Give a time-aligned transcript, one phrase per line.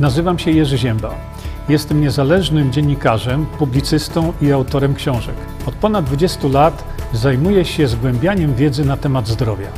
[0.00, 1.14] Nazywam się Jerzy Ziemba.
[1.68, 5.36] Jestem niezależnym dziennikarzem, publicystą i autorem książek.
[5.66, 9.72] Od ponad 20 lat zajmuję się zgłębianiem wiedzy na temat zdrowia.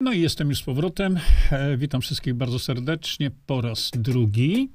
[0.00, 1.18] No i jestem już z powrotem.
[1.50, 4.70] E, Witam wszystkich bardzo serdecznie po raz drugi.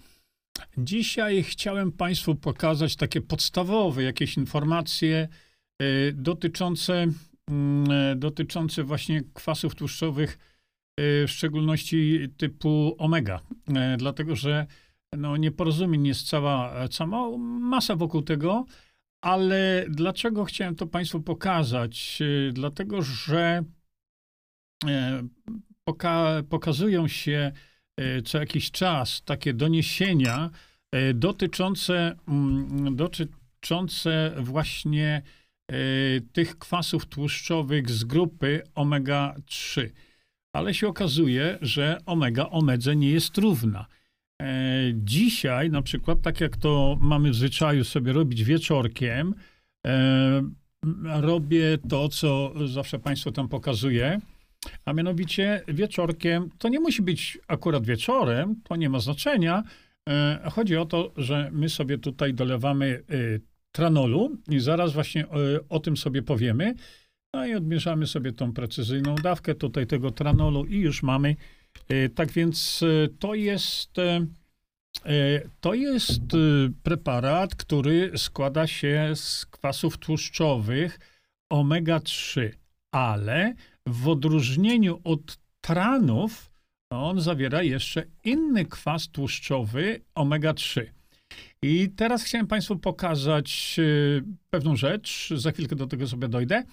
[0.77, 5.27] Dzisiaj chciałem Państwu pokazać takie podstawowe jakieś informacje
[5.79, 7.07] e, dotyczące,
[8.15, 10.37] dotyczące właśnie kwasów tłuszczowych,
[10.99, 13.39] e, w szczególności typu omega.
[13.75, 14.65] E, Dlatego, że
[15.17, 18.65] no, nieporozumień jest cała, cała masa wokół tego,
[19.21, 22.19] ale dlaczego chciałem to Państwu pokazać?
[22.21, 23.63] E, Dlatego, że
[24.87, 25.23] e,
[25.89, 27.51] poka- pokazują się
[27.97, 30.49] e, co jakiś czas takie doniesienia
[30.91, 35.46] e, dotyczące, mm, dotyczące właśnie e,
[36.33, 39.89] tych kwasów tłuszczowych z grupy omega-3.
[40.53, 43.85] Ale się okazuje, że omega omedze nie jest równa.
[44.41, 44.47] E,
[44.93, 49.35] Dzisiaj, na przykład, tak jak to mamy w zwyczaju sobie robić wieczorkiem,
[49.87, 50.41] e,
[51.03, 54.19] robię to, co zawsze Państwu tam pokazuję.
[54.85, 59.63] A mianowicie wieczorkiem, to nie musi być akurat wieczorem, to nie ma znaczenia.
[60.09, 63.03] E, Chodzi o to, że my sobie tutaj dolewamy
[63.77, 65.27] tranolu i zaraz właśnie y,
[65.69, 66.73] o tym sobie powiemy.
[67.33, 71.35] No i odmierzamy sobie tą precyzyjną dawkę tutaj tego tranolu i już mamy.
[71.91, 73.91] Y, Tak więc y, to jest,
[75.61, 76.21] to jest
[76.83, 80.99] preparat, który składa się z kwasów tłuszczowych
[81.53, 82.49] omega-3,
[82.91, 83.53] ale
[83.87, 86.51] w odróżnieniu od tranów,
[86.89, 90.96] on zawiera jeszcze inny kwas tłuszczowy omega-3.
[91.61, 96.63] I teraz chciałem Państwu pokazać y, pewną rzecz, za chwilkę do tego sobie dojdę.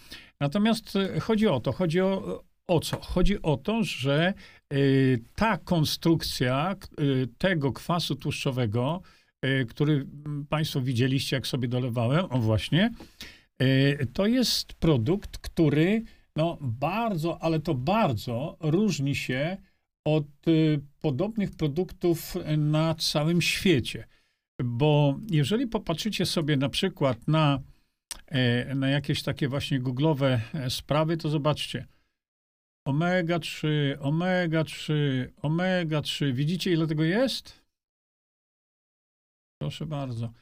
[0.40, 3.00] Natomiast y, chodzi o to, chodzi o, o co?
[3.00, 4.34] Chodzi o to, że
[4.72, 6.76] y, ta konstrukcja
[7.38, 9.02] tego kwasu tłuszczowego,
[9.68, 10.06] który
[10.48, 12.90] Państwo widzieliście, jak sobie dolewałem, o właśnie,
[14.12, 16.02] to jest produkt, który
[16.36, 19.56] no bardzo, ale to bardzo różni się
[20.04, 20.26] od
[21.00, 24.04] podobnych produktów na całym świecie.
[24.62, 27.60] Bo jeżeli popatrzycie sobie na przykład na,
[28.26, 31.86] e, na jakieś takie właśnie googlowe e, sprawy, to zobaczcie.
[32.88, 33.68] Omega-3,
[34.00, 34.92] omega-3,
[35.42, 36.32] omega-3.
[36.32, 37.64] Widzicie, ile tego jest?
[39.58, 40.32] Proszę bardzo.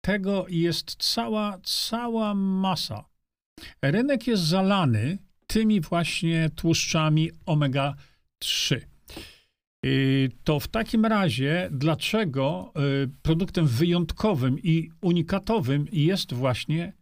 [0.00, 3.04] Tego jest cała, cała masa.
[3.82, 8.76] Rynek jest zalany tymi właśnie tłuszczami omega-3.
[8.76, 8.91] Y,
[10.44, 12.72] To w takim razie, dlaczego
[13.04, 16.92] y, produktem wyjątkowym i unikatowym jest właśnie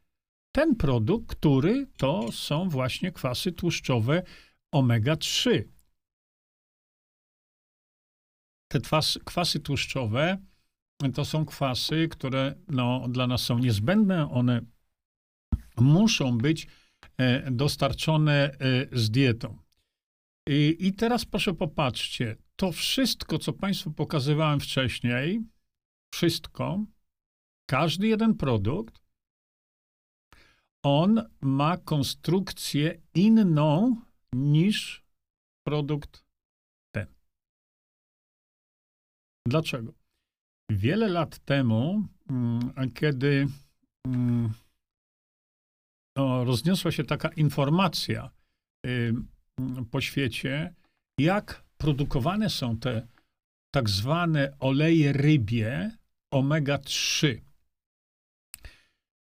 [0.52, 4.22] ten produkt, który to są właśnie kwasy tłuszczowe
[4.74, 5.62] omega-3?
[8.68, 10.38] Te twas, kwasy tłuszczowe
[11.14, 14.30] to są kwasy, które no, dla nas są niezbędne.
[14.30, 14.60] One
[15.76, 16.66] muszą być
[17.18, 18.56] e, dostarczone e,
[18.92, 19.58] z dietą.
[20.48, 25.40] I, I teraz proszę popatrzcie, to wszystko, co Państwu pokazywałem wcześniej,
[26.14, 26.84] wszystko,
[27.70, 29.02] każdy jeden produkt,
[30.84, 33.96] on ma konstrukcję inną
[34.32, 35.04] niż
[35.66, 36.24] produkt
[36.94, 37.06] ten.
[39.46, 39.94] Dlaczego?
[40.70, 43.46] Wiele lat temu, mm, kiedy
[44.06, 44.52] mm,
[46.16, 48.30] no, rozniosła się taka informacja
[48.86, 49.14] y,
[49.90, 50.74] po świecie,
[51.18, 53.06] jak produkowane są te
[53.74, 55.90] tak zwane oleje rybie
[56.34, 57.40] omega-3.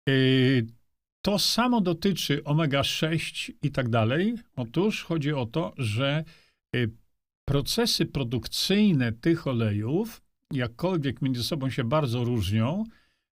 [0.09, 0.67] Y,
[1.21, 4.35] To samo dotyczy omega-6 i tak dalej.
[4.55, 6.23] Otóż chodzi o to, że
[6.75, 6.91] y,
[7.47, 10.21] procesy produkcyjne tych olejów,
[10.51, 12.83] jakkolwiek między sobą się bardzo różnią,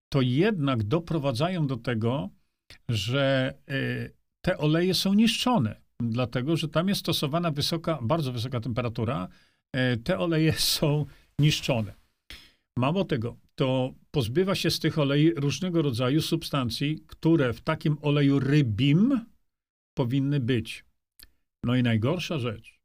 [0.10, 2.30] to jednak doprowadzają do tego,
[2.90, 9.28] że y, te oleje są niszczone dlatego że tam jest stosowana wysoka, bardzo wysoka temperatura.
[9.74, 11.06] E, Te oleje są
[11.40, 11.94] niszczone.
[12.78, 18.40] Mało tego, to pozbywa się z tych olei różnego rodzaju substancji, które w takim oleju
[18.40, 19.26] rybim
[19.98, 20.86] powinny być.
[21.66, 22.80] No i najgorsza rzecz,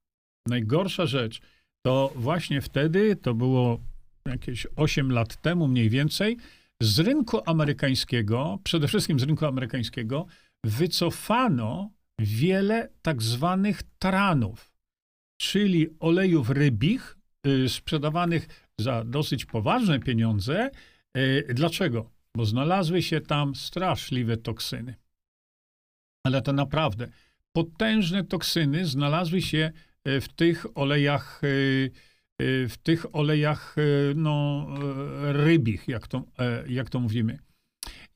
[0.48, 1.40] najgorsza rzecz,
[1.86, 3.80] to właśnie wtedy, to było
[4.26, 6.36] jakieś 8 lat temu mniej więcej,
[6.82, 10.26] z rynku amerykańskiego, przede wszystkim z rynku amerykańskiego,
[10.64, 14.72] wycofano wiele tak zwanych taranów,
[15.40, 17.16] czyli olejów rybich,
[17.46, 20.70] y, sprzedawanych za dosyć poważne pieniądze.
[21.16, 22.10] Y, Dlaczego?
[22.36, 24.94] Bo znalazły się tam straszliwe toksyny.
[26.26, 27.08] Ale to naprawdę
[27.52, 29.72] potężne toksyny znalazły się
[30.04, 31.40] w tych olejach,
[32.40, 33.76] w tych olejach
[34.14, 34.66] no,
[35.22, 36.24] rybich, jak to,
[36.68, 37.38] jak to mówimy.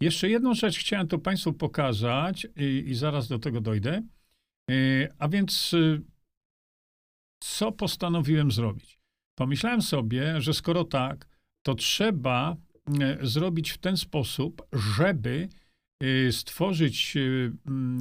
[0.01, 4.03] Jeszcze jedną rzecz chciałem tu Państwu pokazać i, i zaraz do tego dojdę.
[5.19, 5.75] A więc
[7.41, 9.01] co postanowiłem zrobić?
[9.39, 11.29] Pomyślałem sobie, że skoro tak,
[11.63, 12.57] to trzeba
[13.01, 15.49] e, zrobić w ten sposób, żeby
[16.01, 17.15] e, stworzyć,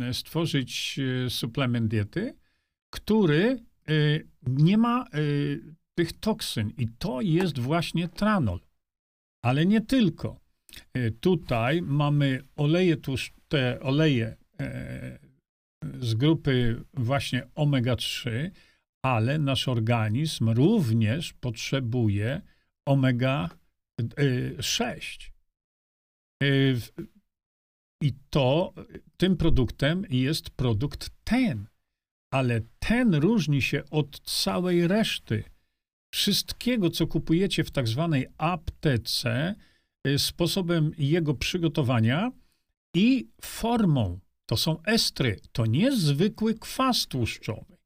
[0.09, 0.99] e, stworzyć
[1.29, 2.37] suplement diety,
[2.89, 3.63] który
[4.47, 5.05] nie ma
[5.95, 6.71] tych toksyn.
[6.77, 8.59] I to jest właśnie tranol.
[9.43, 10.39] Ale nie tylko.
[11.21, 14.37] Tutaj mamy oleje, tuż, te oleje
[16.01, 18.49] z grupy właśnie omega-3,
[19.05, 22.41] ale nasz organizm również potrzebuje
[22.89, 25.31] omega-6.
[26.43, 26.77] Y,
[28.03, 28.73] I to
[29.17, 31.67] tym produktem jest produkt ten.
[32.33, 35.43] Ale ten różni się od całej reszty.
[36.13, 39.55] Wszystkiego, co kupujecie w tak zwanej aptece,
[40.17, 42.31] sposobem jego przygotowania
[42.93, 44.19] i formą.
[44.45, 47.77] To są estry, to nie zwykły kwas tłuszczowy.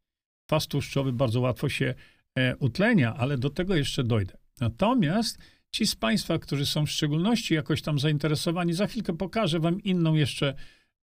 [0.48, 1.94] Kwas tłuszczowy bardzo łatwo się
[2.36, 4.38] e, utlenia, ale do tego jeszcze dojdę.
[4.60, 5.38] Natomiast
[5.72, 10.14] ci z Państwa, którzy są w szczególności jakoś tam zainteresowani, za chwilkę pokażę Wam inną
[10.14, 10.54] jeszcze,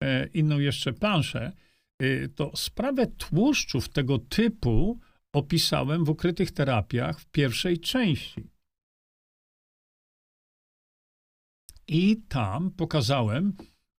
[0.02, 1.52] e, inną jeszcze planszę,
[1.98, 5.00] e, to sprawę tłuszczów tego typu
[5.32, 8.49] opisałem w ukrytych terapiach w pierwszej części.
[11.92, 13.52] I tam pokazałem,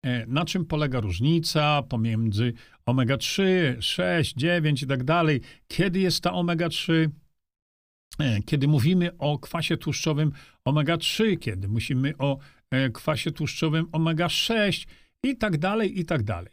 [0.03, 2.53] E, na czym polega różnica pomiędzy
[2.87, 3.43] omega-3,
[3.81, 5.41] 6, 9 i tak dalej?
[5.69, 7.09] Kiedy jest ta omega-3?
[8.19, 10.33] E, kiedy mówimy o kwasie tłuszczowym
[10.65, 12.39] omega-3, kiedy musimy o
[12.71, 14.87] e, kwasie tłuszczowym omega-6
[15.23, 16.53] i tak dalej, i tak dalej.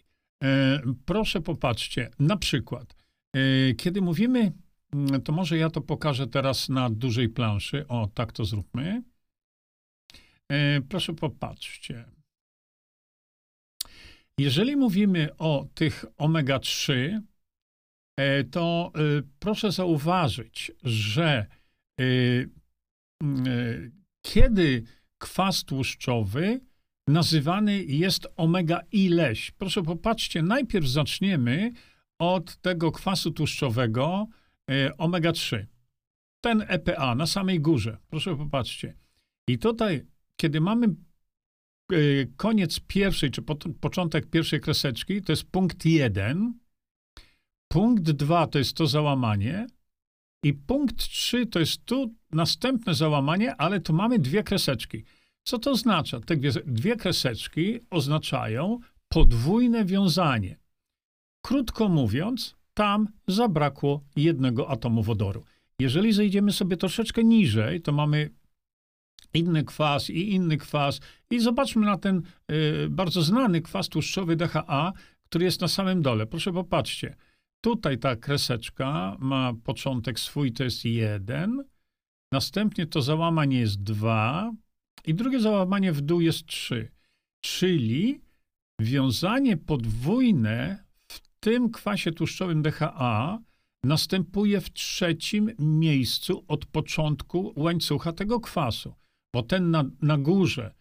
[1.05, 2.95] Proszę popatrzcie, na przykład,
[3.77, 4.51] kiedy mówimy,
[4.93, 7.87] mm, to może ja to pokażę teraz na dużej planszy.
[7.87, 9.03] O, tak to zróbmy.
[10.89, 12.05] Proszę popatrzcie.
[14.39, 16.93] Jeżeli mówimy o tych omega-3,
[18.19, 18.99] e, to e,
[19.39, 21.45] proszę zauważyć, że
[21.99, 22.03] e,
[24.25, 24.83] kiedy
[25.17, 26.59] kwas tłuszczowy
[27.07, 29.51] nazywany jest omega ileś.
[29.51, 31.71] Proszę popatrzcie, najpierw zaczniemy
[32.19, 34.27] od tego kwasu tłuszczowego
[34.97, 35.65] omega-3.
[36.43, 37.97] Ten EPA na samej górze.
[38.09, 38.97] Proszę popatrzcie.
[39.49, 40.05] I tutaj,
[40.37, 40.95] kiedy mamy
[41.93, 43.41] Y, koniec pierwszej, czy
[43.81, 46.53] początek pierwszej kreseczki, to jest punkt jeden.
[47.67, 49.67] Punkt dwa to jest to załamanie.
[50.43, 55.03] I punkt trzy to jest tu następne załamanie, ale tu mamy dwie kreseczki.
[55.43, 56.19] Co to oznacza?
[56.19, 56.35] Te
[56.65, 58.79] dwie kreseczki oznaczają
[59.09, 60.59] podwójne wiązanie.
[61.41, 65.43] Krótko mówiąc, tam zabrakło jednego atomu wodoru.
[65.79, 68.29] Jeżeli zejdziemy sobie troszeczkę niżej, to mamy
[69.33, 70.99] inny kwas i inny kwas.
[71.29, 72.21] I zobaczmy na ten
[72.51, 74.93] y, bardzo znany kwas tłuszczowy DHA,
[75.29, 76.25] który jest na samym dole.
[76.25, 77.15] Proszę popatrzcie.
[77.61, 81.63] Tutaj ta kreseczka ma początek swój, to jest jeden.
[82.31, 84.51] Następnie to załamanie jest dwa.
[85.05, 86.91] I drugie załamanie w dół jest trzy.
[87.41, 88.21] Czyli
[88.81, 93.39] wiązanie podwójne w tym kwasie tłuszczowym DHA
[93.83, 98.95] następuje w trzecim miejscu od początku łańcucha tego kwasu
[99.37, 100.73] bo ten na, na górze,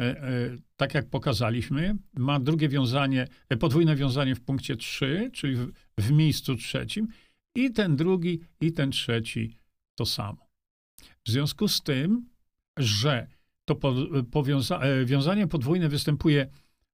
[0.00, 5.56] e, e, tak jak pokazaliśmy, ma drugie wiązanie, e, podwójne wiązanie w punkcie 3, czyli
[5.56, 7.08] w, w miejscu trzecim,
[7.54, 9.56] i ten drugi, i ten trzeci
[9.94, 10.48] to samo.
[11.26, 12.28] W związku z tym,
[12.78, 13.26] że
[13.64, 13.94] to po,
[14.30, 16.46] powiąza, wiązanie podwójne występuje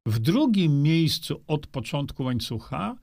[0.06, 2.96] w drugim miejscu od początku łańcucha,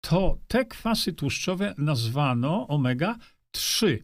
[0.00, 3.98] to te kwasy tłuszczowe nazwano omega-3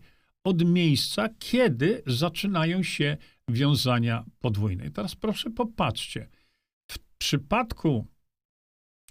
[0.44, 3.16] od miejsca, kiedy zaczynają się
[3.50, 4.86] wiązania podwójne.
[4.86, 6.28] I teraz proszę popatrzcie.
[6.90, 8.06] W przypadku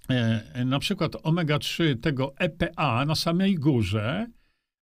[0.09, 4.27] e, na przykład omega-3 tego EPA na samej górze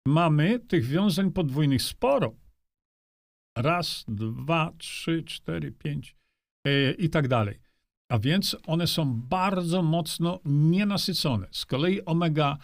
[0.06, 2.36] mamy tych wiązań podwójnych sporo.
[3.58, 6.16] Raz, dwa, trzy, cztery, pięć
[6.66, 7.60] e, i tak dalej.
[8.10, 11.48] A więc one są bardzo mocno nienasycone.
[11.52, 12.58] Z kolei omega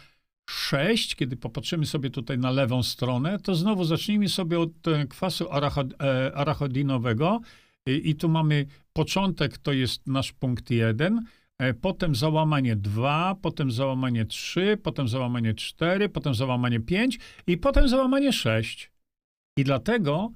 [0.50, 5.48] 6, kiedy popatrzymy sobie tutaj na lewą stronę, to znowu zacznijmy sobie od e, kwasu
[5.50, 7.40] e, arachodinowego.
[7.86, 11.24] I, I tu mamy początek, to jest nasz punkt 1,
[11.58, 17.88] e, potem załamanie 2, potem załamanie 3, potem załamanie 4, potem załamanie 5 i potem
[17.88, 18.90] załamanie 6.
[19.58, 20.32] I dlatego,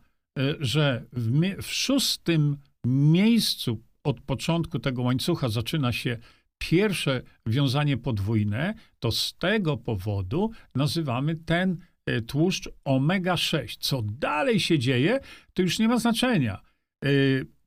[0.60, 6.18] że w, w szóstym miejscu od początku tego łańcucha zaczyna się
[6.60, 13.76] pierwsze wiązanie podwójne, to z tego powodu nazywamy ten e, tłuszcz omega-6.
[13.80, 15.20] Co dalej się dzieje,
[15.54, 16.60] to już nie ma znaczenia
[17.04, 17.08] e,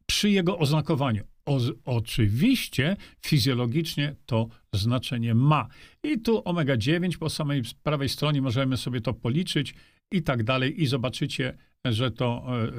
[0.05, 1.23] przy jego oznakowaniu.
[1.45, 2.95] O, oczywiście
[3.25, 5.67] fizjologicznie to znaczenie ma.
[6.03, 9.75] I tu omega-9 po samej prawej stronie możemy sobie to policzyć
[10.11, 12.71] i tak dalej, i zobaczycie, że to, e,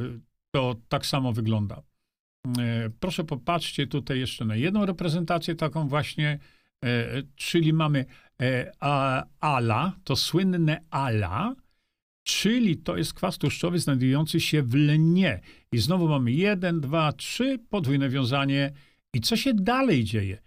[0.51, 1.83] to tak samo wygląda.
[2.59, 6.39] E, proszę popatrzcie tutaj jeszcze na jedną reprezentację, taką właśnie,
[6.85, 8.05] e, czyli mamy
[9.41, 11.55] ALA, to słynne ALA,
[12.23, 15.41] czyli to jest kwas tłuszczowy znajdujący się w lnie.
[15.73, 18.73] I znowu mamy jeden, dwa, trzy, podwójne wiązanie.
[19.15, 20.43] I co się dalej dzieje?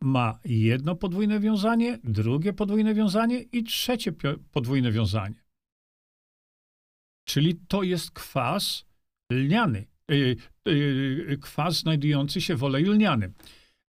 [0.00, 4.12] Ma jedno podwójne wiązanie, drugie podwójne wiązanie i trzecie
[4.52, 5.44] podwójne wiązanie.
[7.24, 8.84] Czyli to jest kwas
[9.32, 9.86] lniany,
[11.40, 13.34] kwas znajdujący się w oleju lnianym.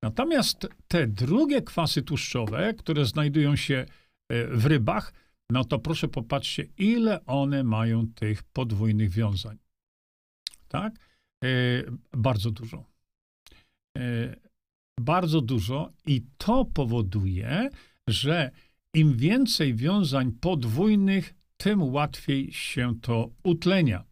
[0.03, 3.85] Natomiast te drugie kwasy tłuszczowe, które znajdują się
[4.31, 5.13] y, w rybach,
[5.51, 9.57] no to proszę popatrzcie, ile one mają tych podwójnych wiązań.
[10.67, 11.09] Tak?
[12.13, 12.85] Bardzo dużo.
[14.99, 17.69] Bardzo dużo i to powoduje,
[18.07, 18.51] że
[18.93, 24.03] im więcej wiązań podwójnych, tym łatwiej się to utlenia.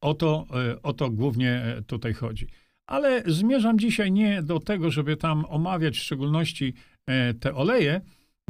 [0.00, 2.46] O to, e, o to głównie e, tutaj chodzi.
[2.86, 6.74] Ale zmierzam dzisiaj nie do tego, żeby tam omawiać w szczególności
[7.06, 8.00] e, te oleje.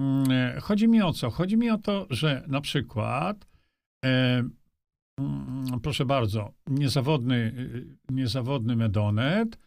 [0.01, 1.31] Mm, chodzi mi o co?
[1.31, 3.47] Chodzi mi o to, że na przykład,
[4.05, 4.51] mm,
[5.83, 7.55] proszę bardzo, niezawodny,
[8.11, 9.59] niezawodny Medonet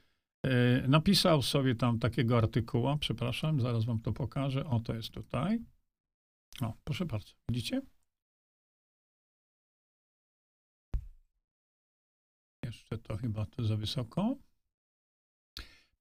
[0.87, 4.65] napisał sobie tam takiego artykułu, przepraszam, zaraz wam to pokażę.
[4.65, 5.59] O, to jest tutaj.
[6.61, 7.81] O, proszę bardzo, widzicie?
[12.93, 14.35] Jeszcze to chyba to za wysoko.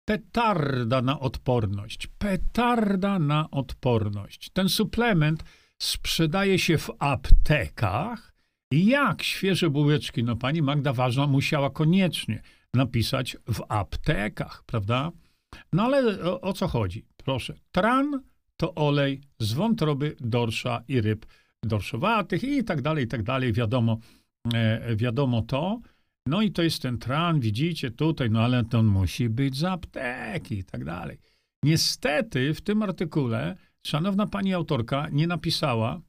[0.04, 2.06] Petarda na odporność.
[2.06, 4.50] Petarda na odporność.
[4.50, 5.44] Ten suplement
[5.78, 8.32] sprzedaje się w aptekach.
[8.72, 12.42] Jak świeże bułeczki, no pani Magda Ważna musiała koniecznie
[12.74, 15.12] napisać w aptekach, prawda?
[15.72, 17.04] No ale o, o co chodzi?
[17.16, 17.54] Proszę.
[17.70, 18.22] Tran
[18.56, 21.26] to olej z wątroby, dorsza i ryb
[21.62, 23.52] dorszowatych i tak dalej, i tak dalej.
[23.52, 23.98] Wiadomo,
[24.54, 25.80] e, wiadomo to.
[26.26, 30.58] No i to jest ten tran, widzicie tutaj, no ale to musi być z apteki
[30.58, 31.18] i tak dalej.
[31.64, 36.00] Niestety w tym artykule szanowna pani autorka nie napisała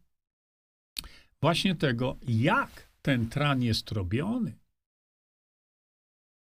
[1.41, 4.57] właśnie tego, jak ten tran jest robiony.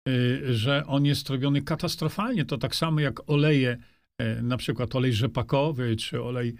[0.09, 2.45] Yy, że on jest robiony katastrofalnie.
[2.45, 3.76] To tak samo jak oleje,
[4.19, 6.54] yy, na przykład olej rzepakowy, czy olej,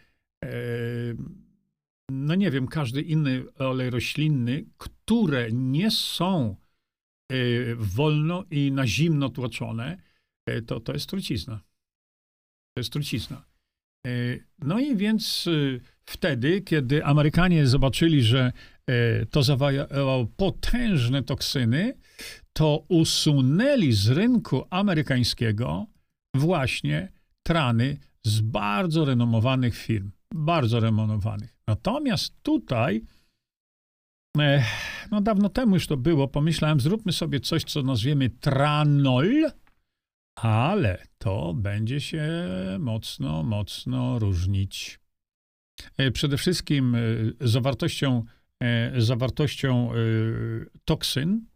[0.44, 1.16] yy,
[2.11, 6.62] no nie wiem, każdy inny olej roślinny, które nie są Y,
[7.77, 9.99] wolno i na zimno tłoczone,
[10.51, 11.61] y, to, to jest trucizna.
[12.75, 13.45] To jest trucizna.
[14.07, 15.49] Y, no i więc
[16.05, 18.53] wtedy, kiedy Amerykanie zobaczyli, że
[19.31, 21.95] to zawajało potężne toksyny,
[22.53, 25.87] to usunęli z rynku amerykańskiego
[26.35, 27.12] właśnie
[27.43, 30.11] trany z bardzo renomowanych firm.
[30.35, 31.57] Bardzo renomowanych.
[31.67, 33.03] Natomiast tutaj
[35.11, 39.51] no dawno temu już to było, pomyślałem, zróbmy sobie coś, co nazwiemy tranol,
[40.35, 42.29] ale to będzie się
[42.79, 45.01] mocno, mocno różnić.
[45.97, 46.99] E, przede wszystkim e,
[47.41, 48.25] zawartością,
[48.62, 49.91] e, zawartością
[50.85, 51.47] toksyn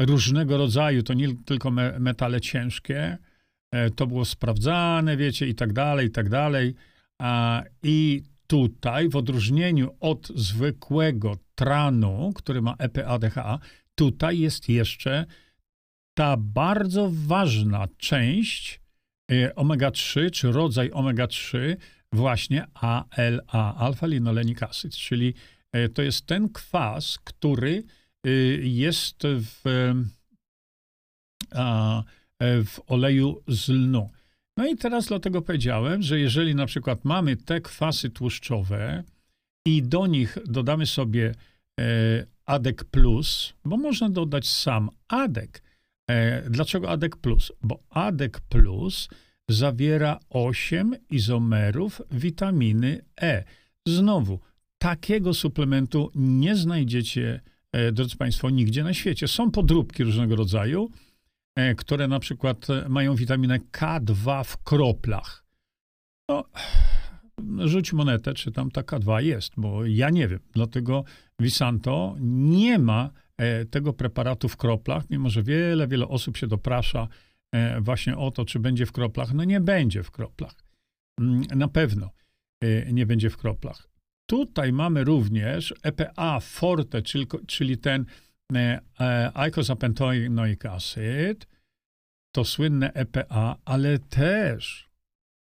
[0.00, 3.18] różnego rodzaju, to nie tylko metale ciężkie,
[3.96, 6.74] to było sprawdzane, wiecie, i tak dalej, i tak dalej.
[7.82, 13.58] I tutaj, w odróżnieniu od zwykłego tranu, który ma EPA-DHA,
[13.94, 15.26] tutaj jest jeszcze
[16.14, 18.80] ta bardzo ważna część
[19.32, 21.76] y, omega-3, czy rodzaj omega-3,
[22.12, 25.34] właśnie ALA, alfa-linolenic acid, czyli
[25.76, 27.84] y, to jest ten kwas, który
[28.26, 29.60] y, jest w,
[32.64, 34.10] w oleju z lnu.
[34.56, 39.04] No i teraz dlatego powiedziałem, że jeżeli na przykład mamy te kwasy tłuszczowe
[39.66, 41.34] i do nich dodamy sobie
[42.46, 45.62] ADEK plus, bo można dodać sam ADEK.
[46.10, 47.52] E, dlaczego ADEK plus?
[47.62, 49.08] Bo ADEK plus
[49.48, 53.44] zawiera 8 izomerów witaminy E.
[53.86, 54.40] Znowu,
[54.78, 57.40] takiego suplementu nie znajdziecie,
[57.72, 59.28] e, drodzy Państwo, nigdzie na świecie.
[59.28, 60.90] Są podróbki różnego rodzaju,
[61.56, 65.44] E, które na przykład e, mają witaminę K2 w kroplach.
[66.28, 66.44] No,
[67.58, 70.40] rzuć monetę, czy tam ta K2 jest, bo ja nie wiem.
[70.52, 71.04] Dlatego
[71.40, 77.08] Visanto nie ma e, tego preparatu w kroplach, mimo że wiele, wiele osób się doprasza
[77.80, 79.34] właśnie o to, czy będzie w kroplach.
[79.34, 80.54] No nie będzie w kroplach.
[81.20, 82.10] mm, na pewno
[82.92, 83.88] nie będzie w kroplach.
[84.26, 88.04] Tutaj mamy również EPA forte, czyli, czyli ten
[89.34, 91.46] eicosapentaenoic acid,
[92.34, 94.90] to słynne EPA, ale też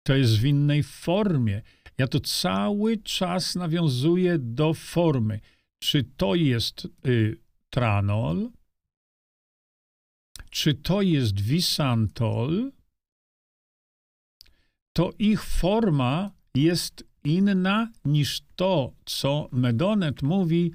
[0.08, 1.62] to jest w innej formie.
[1.98, 5.40] Ja to cały czas nawiązuję do formy.
[5.80, 7.38] Czy to jest y,
[7.70, 8.50] tranol,
[10.50, 12.72] czy to jest wisantol,
[14.94, 20.72] to ich forma jest inna niż to, co Medonet mówi.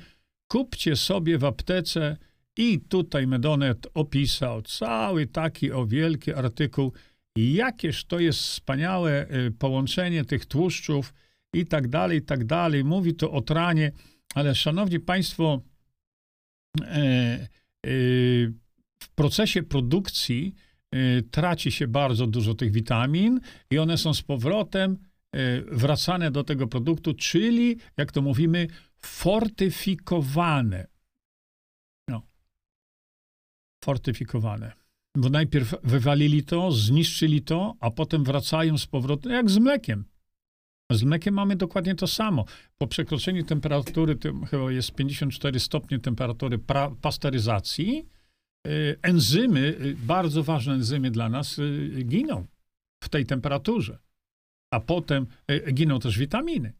[0.48, 2.16] Kupcie sobie w aptece
[2.56, 6.92] i tutaj Medonet opisał cały taki o wielki artykuł,
[7.40, 11.14] jakież to jest wspaniałe y, połączenie tych tłuszczów
[11.52, 12.84] i tak dalej, i tak dalej.
[12.84, 13.92] Mówi to o tranie,
[14.34, 15.60] ale szanowni państwo,
[16.80, 17.48] e, e,
[19.02, 20.54] w procesie produkcji
[20.92, 24.98] e, traci się bardzo dużo tych witamin i one są z powrotem
[25.72, 28.66] wracane do tego produktu, czyli, jak to mówimy,
[28.96, 30.86] fortyfikowane.
[32.08, 32.22] No.
[33.84, 34.72] Fortyfikowane.
[35.16, 40.04] Bo najpierw wywalili to, zniszczyli to, a potem wracają z powrotem, jak z mlekiem.
[40.92, 42.44] Z mlekiem mamy dokładnie to samo.
[42.78, 44.18] Po przekroczeniu temperatury,
[44.50, 48.06] chyba jest 54 stopnie temperatury pra, pasteryzacji,
[48.66, 52.46] y, enzymy, y, bardzo ważne enzymy dla nas, y, giną
[53.04, 53.98] w tej temperaturze.
[54.72, 55.26] A potem
[55.72, 56.72] giną też witaminy,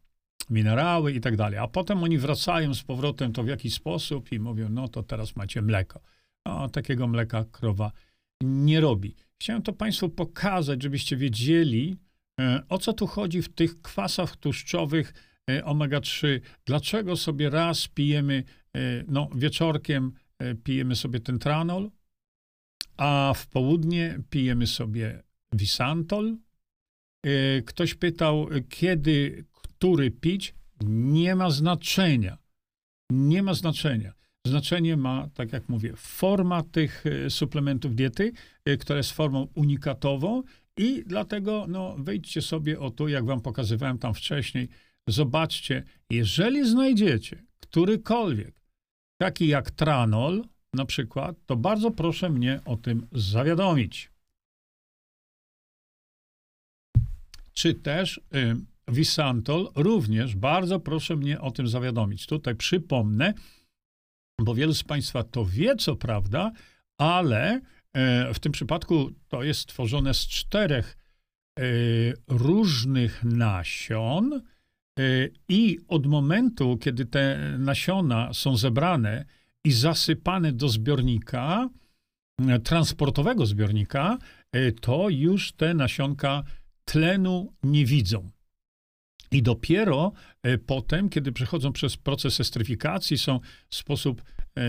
[0.49, 1.59] minerały i tak dalej.
[1.59, 5.35] A potem oni wracają z powrotem to w jakiś sposób i mówią, no to teraz
[5.35, 5.99] macie mleko.
[6.47, 7.91] A takiego mleka krowa
[8.43, 9.15] nie robi.
[9.41, 11.97] Chciałem to Państwu pokazać, żebyście wiedzieli,
[12.41, 15.13] E, o co tu chodzi w tych kwasach tłuszczowych
[15.49, 16.39] e, omega-3?
[16.65, 18.43] Dlaczego sobie raz pijemy,
[18.75, 20.13] e, no wieczorkiem
[20.63, 21.91] pijemy sobie ten tranol,
[22.97, 26.37] a w południe pijemy sobie wisantol?
[27.65, 30.55] Ktoś pytał, kiedy, który pić?
[30.85, 32.37] Nie ma znaczenia.
[33.11, 34.13] Nie ma znaczenia.
[34.47, 38.31] Znaczenie ma, tak jak mówię, forma tych suplementów diety,
[38.79, 40.43] która jest formą unikatową
[40.77, 44.69] i dlatego no, wejdźcie sobie o tu, jak wam pokazywałem tam wcześniej.
[45.07, 48.61] Zobaczcie, jeżeli znajdziecie którykolwiek,
[49.17, 54.11] taki jak tranol na przykład, to bardzo proszę mnie o tym zawiadomić.
[57.53, 58.55] Czy też y,
[58.87, 62.27] Visantol, również bardzo proszę mnie o tym zawiadomić.
[62.27, 63.33] Tutaj przypomnę,
[64.43, 66.51] bo wielu z Państwa to wie, co prawda,
[66.97, 67.61] ale
[67.93, 70.97] E, w tym przypadku to jest tworzone z czterech
[71.59, 71.63] e,
[72.27, 74.41] różnych nasion e,
[75.49, 79.25] i od momentu, kiedy te nasiona są zebrane
[79.65, 81.69] i zasypane do zbiornika,
[82.63, 84.17] transportowego zbiornika,
[84.81, 86.43] to już te nasionka
[86.85, 88.29] tlenu nie widzą.
[89.31, 90.11] I dopiero
[90.65, 93.39] potem, kiedy przechodzą przez proces estryfikacji, są
[93.69, 94.21] w sposób
[94.57, 94.63] E,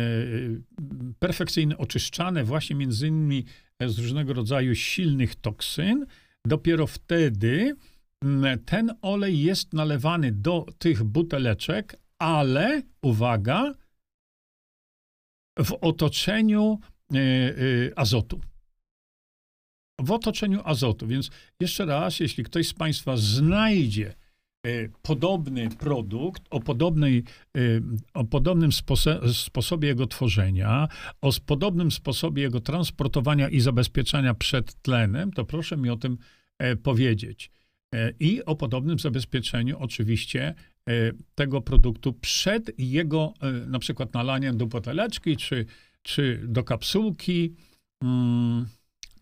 [1.18, 3.44] perfekcyjnie oczyszczane właśnie między innymi
[3.86, 6.06] z różnego rodzaju silnych toksyn,
[6.46, 7.76] dopiero wtedy
[8.64, 13.74] ten olej jest nalewany do tych buteleczek, ale uwaga,
[15.58, 16.78] w otoczeniu
[17.14, 18.40] e, e, azotu.
[20.00, 21.06] W otoczeniu azotu.
[21.06, 24.21] Więc jeszcze raz, jeśli ktoś z Państwa znajdzie E,
[25.02, 27.24] podobny produkt, o, podobnej,
[27.56, 27.60] e,
[28.14, 28.70] o podobnym
[29.32, 30.88] sposobie jego tworzenia,
[31.20, 36.18] o podobnym sposobie jego transportowania i zabezpieczania przed tlenem, to proszę mi o tym
[36.58, 37.50] e, powiedzieć.
[38.20, 40.54] I o podobnym zabezpieczeniu oczywiście
[41.34, 43.34] tego produktu przed jego
[43.66, 45.66] na przykład nalaniem do buteleczki czy,
[46.02, 47.54] czy do kapsułki.
[48.02, 48.66] Hmm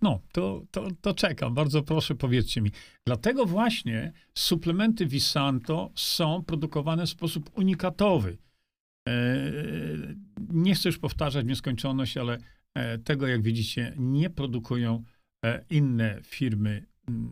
[0.02, 1.54] no, to, to, to czekam.
[1.54, 2.70] Bardzo proszę, powiedzcie mi.
[3.06, 8.38] Dlatego właśnie suplementy Visanto są produkowane w sposób unikatowy.
[9.08, 9.14] E,
[10.52, 12.38] nie chcę już powtarzać nieskończoność, ale
[12.74, 15.04] e, tego, jak widzicie, nie produkują
[15.44, 16.86] e, inne firmy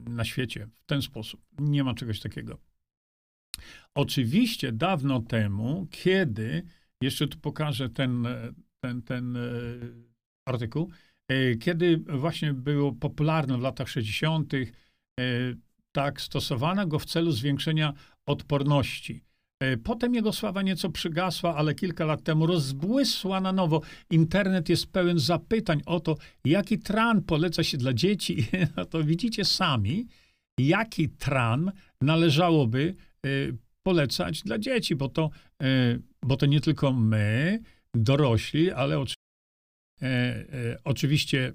[0.08, 1.40] na świecie w ten sposób.
[1.58, 2.58] Nie ma czegoś takiego.
[3.94, 6.62] Oczywiście dawno temu, kiedy,
[7.02, 8.26] jeszcze tu pokażę ten,
[8.80, 9.38] ten, ten
[10.48, 10.90] artykuł,
[11.60, 14.60] kiedy właśnie było popularne w latach 60., e,
[15.92, 17.92] tak, stosowano go w celu zwiększenia
[18.26, 19.24] odporności.
[19.62, 23.80] E, potem jego sława nieco przygasła, ale kilka lat temu rozbłysła na nowo.
[24.10, 28.46] Internet jest pełen zapytań o to, jaki tran poleca się dla dzieci.
[28.76, 30.06] No to widzicie sami,
[30.60, 32.94] jaki tran należałoby
[33.82, 35.30] polecać dla dzieci, bo to,
[36.22, 37.60] bo to nie tylko my,
[37.94, 39.17] dorośli, ale oczywiście
[40.02, 40.44] E, e,
[40.84, 41.52] oczywiście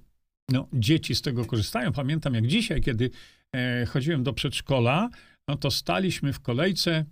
[0.50, 1.92] no, dzieci z tego korzystają.
[1.92, 3.10] Pamiętam jak dzisiaj, kiedy
[3.56, 5.10] e, chodziłem do przedszkola,
[5.48, 7.06] no to staliśmy w kolejce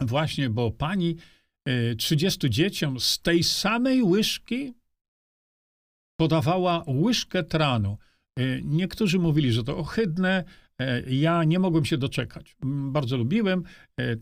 [0.00, 1.16] właśnie, bo pani
[1.98, 4.74] 30 dzieciom z tej samej łyżki
[6.16, 7.98] podawała łyżkę tranu.
[8.62, 10.44] Niektórzy mówili, że to ohydne,
[11.06, 12.56] ja nie mogłem się doczekać.
[12.92, 13.62] Bardzo lubiłem.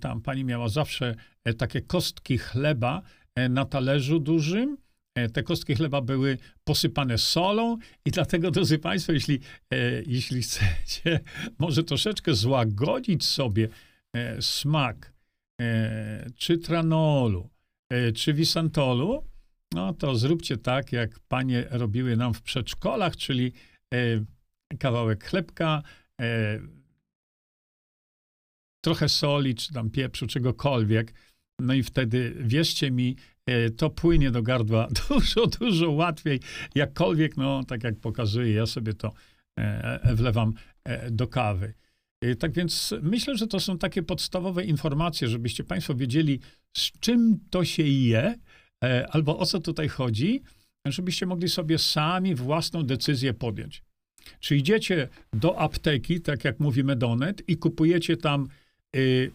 [0.00, 1.14] Tam pani miała zawsze
[1.58, 3.02] takie kostki chleba
[3.50, 4.83] na talerzu dużym E,
[5.32, 11.20] te kostki chleba były posypane solą i dlatego, drodzy Państwo, jeśli, e, jeśli chcecie
[11.58, 13.68] może troszeczkę złagodzić sobie
[14.16, 15.14] e, smak
[16.36, 17.50] czy tranolu,
[18.14, 19.24] czy wisantolu,
[19.72, 23.52] no to zróbcie tak, jak panie robiły nam w przedszkolach, czyli
[24.78, 25.82] kawałek chlebka,
[28.84, 31.14] trochę soli, czy tam pieprzu, czegokolwiek.
[31.60, 33.33] No i wtedy, wierzcie mi, E,
[33.76, 36.40] to płynie do gardła dużo, dużo łatwiej.
[36.74, 39.12] Jakkolwiek, no, tak jak pokazuję, ja sobie to
[39.58, 39.62] e,
[40.02, 40.52] e, wlewam
[41.10, 41.74] do kawy.
[42.38, 46.40] Tak więc myślę, że to są takie podstawowe informacje, żebyście Państwo wiedzieli,
[46.76, 48.34] z czym to się je,
[49.10, 50.42] albo o co tutaj chodzi,
[50.86, 53.82] żebyście mogli sobie sami własną decyzję podjąć.
[54.40, 58.48] Czy idziecie do apteki, tak jak mówi Medonet, i kupujecie tam
[58.96, 59.30] y,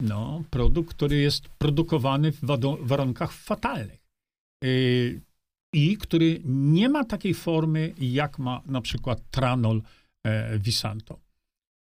[0.00, 2.40] no, produkt, który jest produkowany w
[2.80, 4.06] warunkach fatalnych.
[4.62, 5.20] Yy,
[5.72, 9.82] I który nie ma takiej formy, jak ma na przykład tranol
[10.24, 11.20] e, Visanto.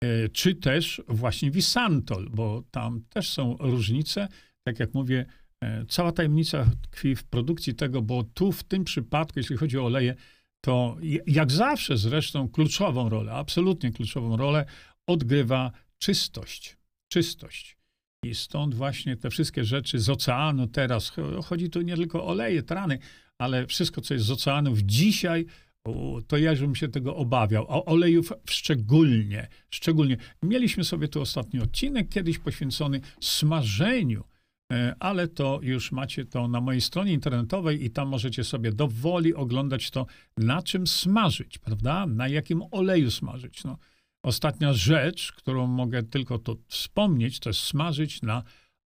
[0.05, 4.29] E, czy też właśnie Visantol, bo tam też są różnice.
[4.62, 5.27] Tak jak mówię,
[5.61, 9.85] e, cała tajemnica tkwi w produkcji tego, bo tu w tym przypadku, jeśli chodzi o
[9.85, 10.14] oleje,
[10.61, 14.64] to jak zawsze zresztą kluczową rolę, absolutnie kluczową rolę
[15.07, 16.77] odgrywa czystość.
[17.12, 17.77] Czystość.
[18.24, 21.12] I stąd właśnie te wszystkie rzeczy z oceanu teraz,
[21.44, 22.98] chodzi tu nie tylko o oleje, trany,
[23.38, 25.46] ale wszystko, co jest z oceanów dzisiaj,
[26.26, 27.66] to ja bym się tego obawiał.
[27.68, 30.16] A olejów szczególnie, szczególnie.
[30.42, 34.24] Mieliśmy sobie tu ostatni odcinek kiedyś poświęcony smażeniu,
[34.72, 39.35] e, ale to już macie to na mojej stronie internetowej i tam możecie sobie dowoli
[39.35, 42.07] oglądać to, na czym smażyć, prawda?
[42.07, 43.64] Na jakim oleju smażyć.
[43.64, 43.78] No,
[44.22, 48.42] Ostatnia rzecz, którą mogę tylko to wspomnieć, to jest smażyć na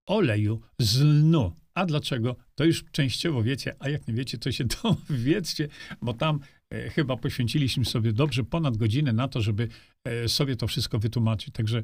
[0.07, 1.53] oleju z lnu.
[1.75, 2.37] A dlaczego?
[2.55, 4.65] To już częściowo wiecie, a jak nie wiecie, to się
[5.09, 5.69] dowiedzcie,
[6.03, 6.41] bo tam
[6.71, 9.69] e, chyba poświęciliśmy sobie dobrze ponad godzinę na to, żeby
[10.05, 11.55] e, sobie to wszystko wytłumaczyć.
[11.55, 11.83] Także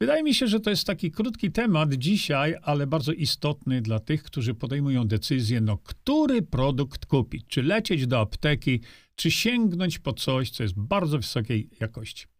[0.00, 4.22] wydaje mi się, że to jest taki krótki temat dzisiaj, ale bardzo istotny dla tych,
[4.22, 7.46] którzy podejmują decyzję, no który produkt kupić.
[7.48, 8.80] Czy lecieć do apteki,
[9.14, 12.37] czy sięgnąć po coś, co jest bardzo wysokiej jakości.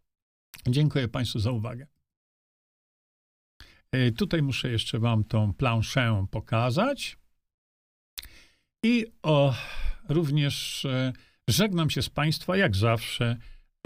[0.67, 1.87] Dziękuję Państwu za uwagę.
[3.91, 7.17] E, tutaj muszę jeszcze Wam tą planszę pokazać.
[8.83, 9.53] I o,
[10.09, 11.13] również e,
[11.47, 13.37] żegnam się z Państwa, jak zawsze,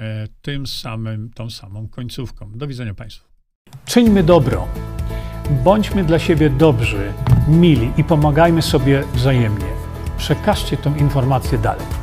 [0.02, 2.52] e, tym samym, tą samą końcówką.
[2.52, 3.28] Do widzenia Państwu.
[3.86, 4.68] Czyńmy dobro.
[5.64, 7.14] Bądźmy dla siebie dobrzy,
[7.48, 9.68] mili i pomagajmy sobie wzajemnie.
[10.18, 12.03] Przekażcie tę informację dalej.